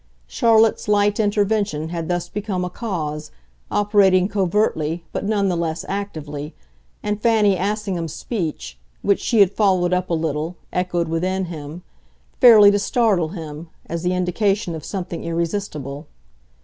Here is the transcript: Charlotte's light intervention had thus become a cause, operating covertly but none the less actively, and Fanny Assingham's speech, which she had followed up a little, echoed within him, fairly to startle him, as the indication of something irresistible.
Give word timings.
Charlotte's 0.25 0.87
light 0.87 1.19
intervention 1.19 1.89
had 1.89 2.07
thus 2.07 2.27
become 2.27 2.65
a 2.65 2.71
cause, 2.71 3.29
operating 3.69 4.27
covertly 4.27 5.03
but 5.11 5.23
none 5.25 5.47
the 5.47 5.55
less 5.55 5.85
actively, 5.87 6.55
and 7.03 7.21
Fanny 7.21 7.55
Assingham's 7.55 8.11
speech, 8.11 8.79
which 9.03 9.19
she 9.19 9.41
had 9.41 9.51
followed 9.53 9.93
up 9.93 10.09
a 10.09 10.15
little, 10.15 10.55
echoed 10.73 11.07
within 11.07 11.45
him, 11.45 11.83
fairly 12.39 12.71
to 12.71 12.79
startle 12.79 13.29
him, 13.29 13.69
as 13.85 14.01
the 14.01 14.15
indication 14.15 14.73
of 14.73 14.83
something 14.83 15.23
irresistible. 15.23 16.07